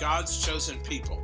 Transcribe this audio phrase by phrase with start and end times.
[0.00, 1.22] God's chosen people,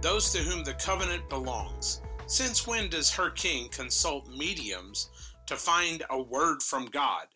[0.00, 5.10] those to whom the covenant belongs, since when does her king consult mediums
[5.44, 7.26] to find a word from God?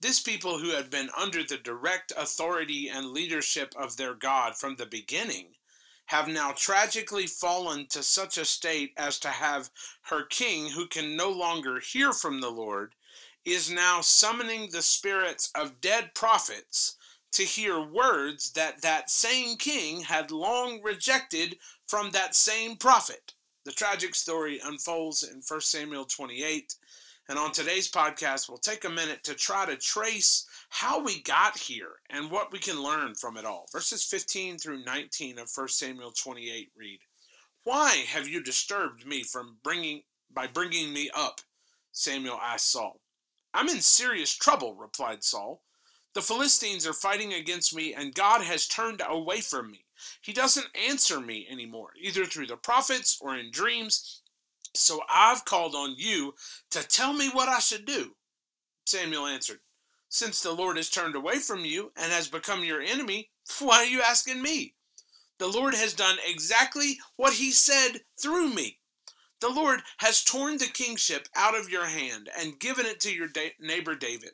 [0.00, 4.76] This people who had been under the direct authority and leadership of their God from
[4.76, 5.56] the beginning
[6.06, 9.70] have now tragically fallen to such a state as to have
[10.02, 12.94] her king, who can no longer hear from the Lord,
[13.44, 16.96] is now summoning the spirits of dead prophets
[17.36, 23.34] to hear words that that same king had long rejected from that same prophet.
[23.66, 26.74] The tragic story unfolds in 1 Samuel 28.
[27.28, 31.58] And on today's podcast, we'll take a minute to try to trace how we got
[31.58, 33.66] here and what we can learn from it all.
[33.70, 37.00] Verses 15 through 19 of 1 Samuel 28 read,
[37.64, 41.42] "Why have you disturbed me from bringing by bringing me up?"
[41.92, 43.02] Samuel asked Saul.
[43.52, 45.65] "I'm in serious trouble," replied Saul.
[46.16, 49.84] The Philistines are fighting against me, and God has turned away from me.
[50.22, 54.22] He doesn't answer me anymore, either through the prophets or in dreams.
[54.74, 56.34] So I've called on you
[56.70, 58.16] to tell me what I should do.
[58.86, 59.60] Samuel answered,
[60.08, 63.28] Since the Lord has turned away from you and has become your enemy,
[63.58, 64.74] why are you asking me?
[65.36, 68.78] The Lord has done exactly what he said through me.
[69.42, 73.28] The Lord has torn the kingship out of your hand and given it to your
[73.28, 74.30] da- neighbor David.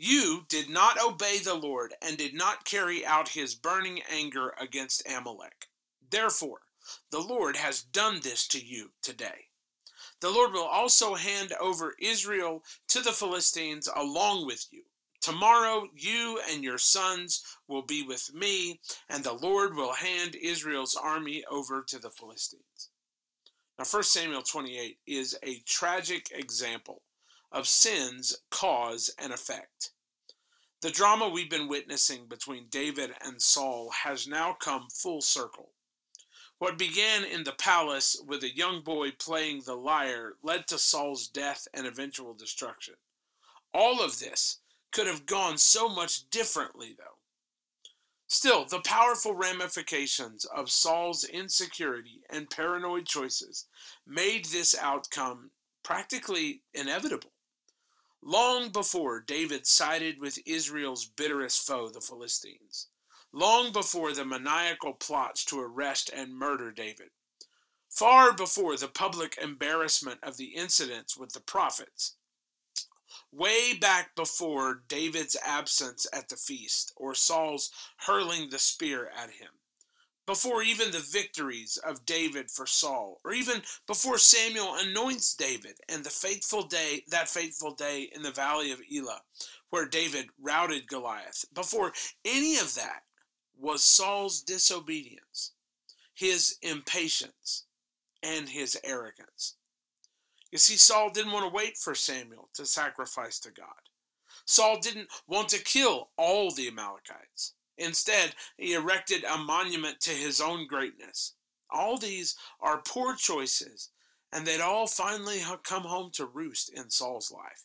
[0.00, 5.02] You did not obey the Lord and did not carry out his burning anger against
[5.08, 5.66] Amalek.
[6.08, 6.60] Therefore,
[7.10, 9.48] the Lord has done this to you today.
[10.20, 14.84] The Lord will also hand over Israel to the Philistines along with you.
[15.20, 20.94] Tomorrow you and your sons will be with me, and the Lord will hand Israel's
[20.94, 22.90] army over to the Philistines.
[23.76, 27.02] Now, 1 Samuel 28 is a tragic example
[27.50, 29.90] of sin's cause and effect.
[30.80, 35.72] The drama we've been witnessing between David and Saul has now come full circle.
[36.58, 41.28] What began in the palace with a young boy playing the lyre led to Saul's
[41.28, 42.94] death and eventual destruction.
[43.72, 44.58] All of this
[44.90, 47.18] could have gone so much differently, though.
[48.26, 53.66] Still, the powerful ramifications of Saul's insecurity and paranoid choices
[54.06, 55.50] made this outcome
[55.82, 57.32] practically inevitable.
[58.22, 62.88] Long before David sided with Israel's bitterest foe, the Philistines,
[63.32, 67.10] long before the maniacal plots to arrest and murder David,
[67.88, 72.16] far before the public embarrassment of the incidents with the prophets,
[73.30, 79.50] way back before David's absence at the feast or Saul's hurling the spear at him,
[80.28, 86.04] before even the victories of David for Saul, or even before Samuel anoints David and
[86.04, 89.22] the faithful day, that fateful day in the valley of Elah,
[89.70, 91.94] where David routed Goliath, before
[92.26, 93.04] any of that
[93.58, 95.52] was Saul's disobedience,
[96.12, 97.64] his impatience,
[98.22, 99.56] and his arrogance.
[100.52, 103.66] You see, Saul didn't want to wait for Samuel to sacrifice to God.
[104.44, 107.54] Saul didn't want to kill all the Amalekites.
[107.78, 111.34] Instead, he erected a monument to his own greatness.
[111.70, 113.90] All these are poor choices,
[114.32, 117.64] and they'd all finally come home to roost in Saul's life.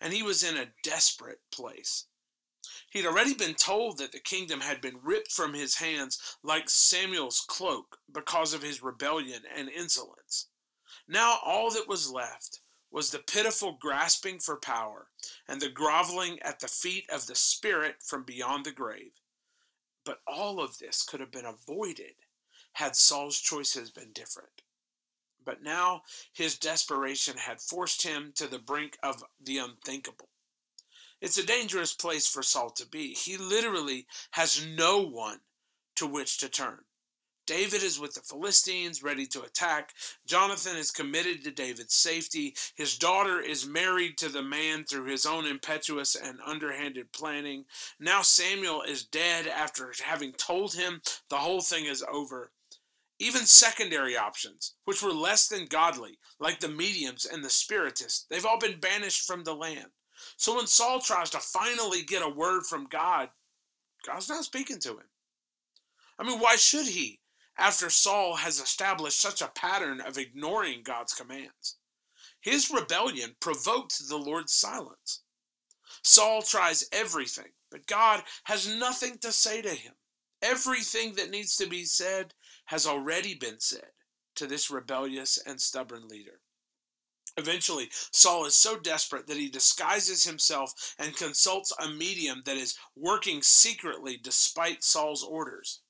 [0.00, 2.06] And he was in a desperate place.
[2.90, 7.40] He'd already been told that the kingdom had been ripped from his hands like Samuel's
[7.40, 10.48] cloak because of his rebellion and insolence.
[11.06, 15.10] Now all that was left was the pitiful grasping for power
[15.46, 19.12] and the groveling at the feet of the Spirit from beyond the grave.
[20.06, 22.14] But all of this could have been avoided
[22.74, 24.62] had Saul's choices been different.
[25.44, 30.30] But now his desperation had forced him to the brink of the unthinkable.
[31.20, 33.14] It's a dangerous place for Saul to be.
[33.14, 35.40] He literally has no one
[35.96, 36.85] to which to turn.
[37.46, 39.94] David is with the Philistines, ready to attack.
[40.26, 42.54] Jonathan is committed to David's safety.
[42.74, 47.64] His daughter is married to the man through his own impetuous and underhanded planning.
[48.00, 51.00] Now Samuel is dead after having told him
[51.30, 52.50] the whole thing is over.
[53.18, 58.44] Even secondary options, which were less than godly, like the mediums and the spiritists, they've
[58.44, 59.86] all been banished from the land.
[60.36, 63.30] So when Saul tries to finally get a word from God,
[64.04, 65.08] God's not speaking to him.
[66.18, 67.20] I mean, why should he,
[67.58, 71.76] after Saul has established such a pattern of ignoring God's commands?
[72.40, 75.22] His rebellion provoked the Lord's silence.
[76.02, 79.94] Saul tries everything, but God has nothing to say to him.
[80.42, 82.34] Everything that needs to be said
[82.66, 83.90] has already been said
[84.36, 86.40] to this rebellious and stubborn leader.
[87.38, 92.78] Eventually, Saul is so desperate that he disguises himself and consults a medium that is
[92.94, 95.80] working secretly despite Saul's orders.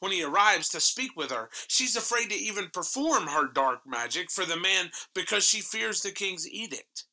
[0.00, 4.30] When he arrives to speak with her, she's afraid to even perform her dark magic
[4.30, 7.04] for the man because she fears the king's edict.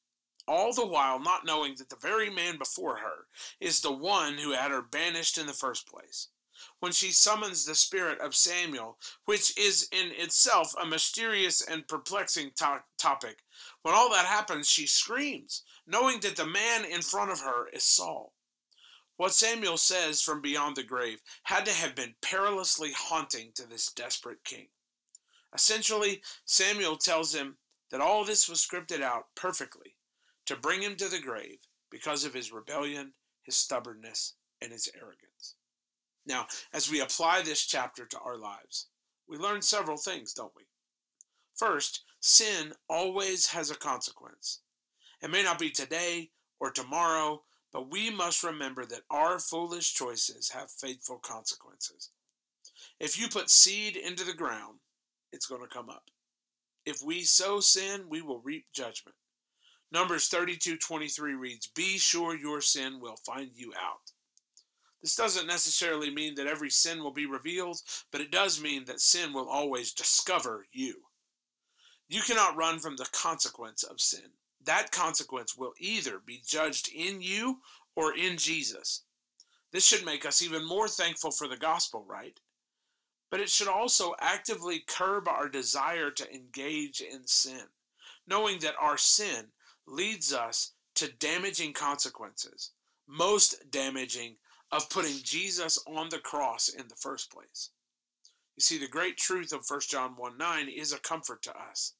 [0.48, 3.28] All the while not knowing that the very man before her
[3.60, 6.30] is the one who had her banished in the first place
[6.80, 12.52] when she summons the spirit of Samuel, which is in itself a mysterious and perplexing
[12.58, 13.44] to- topic.
[13.82, 17.84] When all that happens, she screams, knowing that the man in front of her is
[17.84, 18.34] Saul.
[19.17, 23.91] What Samuel says from beyond the grave had to have been perilously haunting to this
[23.91, 24.67] desperate king.
[25.53, 27.57] Essentially, Samuel tells him
[27.91, 29.95] that all this was scripted out perfectly
[30.45, 31.59] to bring him to the grave
[31.89, 33.13] because of his rebellion,
[33.44, 35.56] his stubbornness, and his arrogance.
[36.25, 38.88] Now, as we apply this chapter to our lives,
[39.29, 40.63] we learn several things, don't we?
[41.56, 44.62] First, sin always has a consequence.
[45.21, 47.44] It may not be today or tomorrow,
[47.75, 52.10] but we must remember that our foolish choices have fateful consequences.
[53.01, 54.80] If you put seed into the ground,
[55.33, 56.10] it's going to come up.
[56.86, 59.18] If we sow sin, we will reap judgment.
[59.92, 64.13] Numbers 32:23 reads, "Be sure your sin will find you out."
[65.01, 69.01] This doesn't necessarily mean that every sin will be revealed, but it does mean that
[69.01, 71.10] sin will always discover you.
[72.07, 74.31] You cannot run from the consequence of sin.
[74.65, 77.62] That consequence will either be judged in you
[77.95, 79.03] or in Jesus.
[79.71, 82.39] This should make us even more thankful for the gospel, right?
[83.29, 87.67] But it should also actively curb our desire to engage in sin,
[88.27, 89.47] knowing that our sin
[89.88, 92.71] leads us to damaging consequences,
[93.07, 94.38] most damaging
[94.71, 97.69] of putting Jesus on the cross in the first place.
[98.56, 101.94] You see, the great truth of 1 John 1 9 is a comfort to us.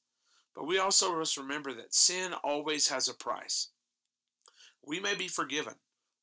[0.56, 3.68] But we also must remember that sin always has a price.
[4.82, 5.74] We may be forgiven,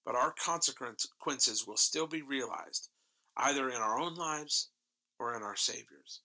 [0.04, 2.90] but our consequences will still be realized,
[3.38, 4.70] either in our own lives
[5.20, 6.22] or in our Savior's.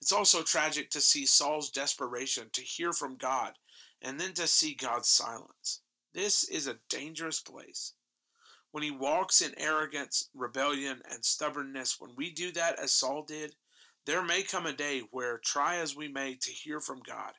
[0.00, 3.54] It's also tragic to see Saul's desperation to hear from God
[4.02, 5.80] and then to see God's silence.
[6.12, 7.94] This is a dangerous place
[8.72, 13.54] when he walks in arrogance, rebellion, and stubbornness, when we do that as Saul did,
[14.04, 17.32] there may come a day where, try as we may to hear from God,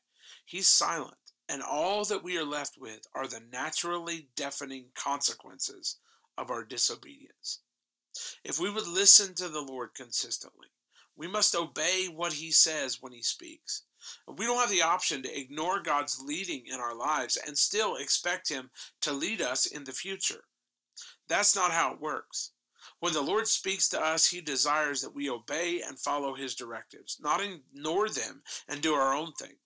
[0.45, 1.18] he's silent,
[1.50, 5.98] and all that we are left with are the naturally deafening consequences
[6.38, 7.60] of our disobedience.
[8.44, 10.68] If we would listen to the Lord consistently,
[11.15, 13.83] we must obey what he says when he speaks.
[14.27, 18.50] We don't have the option to ignore God's leading in our lives and still expect
[18.50, 18.71] him
[19.01, 20.45] to lead us in the future.
[21.27, 22.53] That's not how it works.
[23.04, 27.20] When the Lord speaks to us, He desires that we obey and follow His directives,
[27.20, 29.58] not ignore them and do our own thing.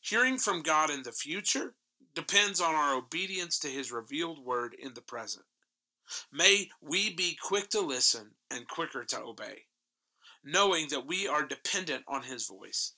[0.00, 1.74] Hearing from God in the future
[2.14, 5.46] depends on our obedience to His revealed word in the present.
[6.32, 9.62] May we be quick to listen and quicker to obey,
[10.44, 12.92] knowing that we are dependent on His voice.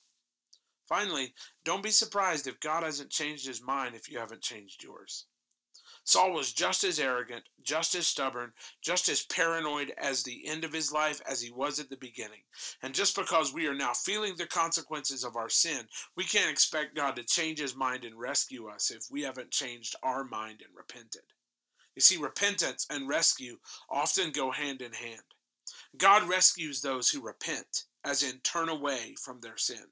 [0.87, 1.33] Finally,
[1.65, 5.25] don't be surprised if God hasn't changed His mind if you haven't changed yours.
[6.05, 10.73] Saul was just as arrogant, just as stubborn, just as paranoid as the end of
[10.73, 12.43] his life as he was at the beginning.
[12.81, 16.95] And just because we are now feeling the consequences of our sin, we can't expect
[16.95, 20.75] God to change his mind and rescue us if we haven't changed our mind and
[20.75, 21.23] repented.
[21.95, 25.21] You see, repentance and rescue often go hand in hand.
[25.97, 29.91] God rescues those who repent, as in turn away from their sin.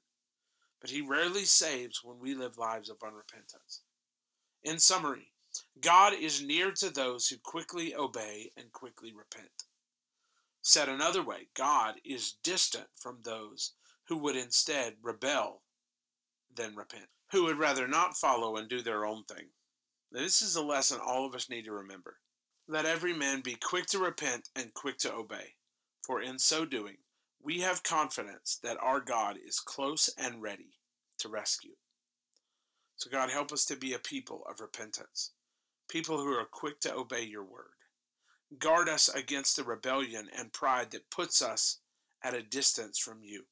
[0.80, 3.80] But he rarely saves when we live lives of unrepentance.
[4.64, 5.31] In summary,
[5.80, 9.64] God is near to those who quickly obey and quickly repent.
[10.62, 13.72] Said another way, God is distant from those
[14.04, 15.62] who would instead rebel
[16.54, 19.46] than repent, who would rather not follow and do their own thing.
[20.12, 22.18] This is a lesson all of us need to remember.
[22.68, 25.54] Let every man be quick to repent and quick to obey,
[26.02, 26.98] for in so doing,
[27.42, 30.78] we have confidence that our God is close and ready
[31.18, 31.74] to rescue.
[32.96, 35.32] So, God, help us to be a people of repentance
[35.88, 37.66] people who are quick to obey your word.
[38.58, 41.78] Guard us against the rebellion and pride that puts us
[42.22, 43.44] at a distance from you.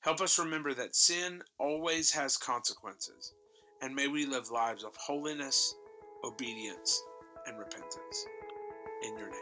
[0.00, 3.34] Help us remember that sin always has consequences,
[3.82, 5.74] and may we live lives of holiness,
[6.24, 7.00] obedience,
[7.46, 8.26] and repentance.
[9.04, 9.38] In your name,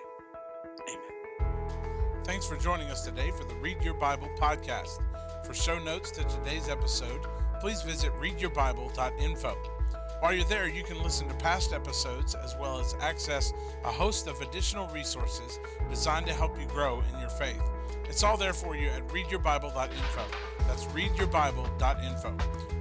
[0.89, 2.25] amen.
[2.25, 5.01] Thanks for joining us today for the Read Your Bible podcast.
[5.47, 7.25] For show notes to today's episode,
[7.61, 9.76] please visit readyourbible.info.
[10.21, 13.53] While you're there, you can listen to past episodes as well as access
[13.85, 15.59] a host of additional resources
[15.91, 17.63] designed to help you grow in your faith.
[18.09, 20.25] It's all there for you at readyourbible.info.
[20.67, 22.37] That's readyourbible.info.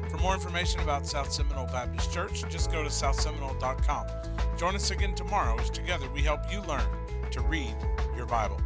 [0.09, 4.07] For more information about South Seminole Baptist Church, just go to southseminole.com.
[4.57, 6.87] Join us again tomorrow as together we help you learn
[7.31, 7.75] to read
[8.15, 8.59] your Bible.